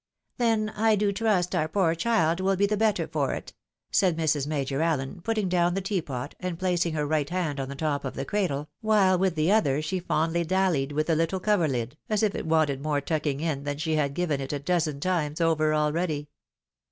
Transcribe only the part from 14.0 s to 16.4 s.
given it a dozen times over already.